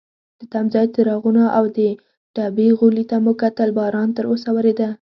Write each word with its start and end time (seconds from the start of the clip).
د 0.39 0.41
تمځای 0.53 0.85
څراغونو 0.95 1.43
او 1.57 1.63
د 1.77 1.79
ډبې 2.35 2.67
غولي 2.77 3.03
ته 3.09 3.15
مو 3.23 3.33
کتل، 3.41 3.69
باران 3.77 4.09
تراوسه 4.17 4.49
وریده. 4.53 4.89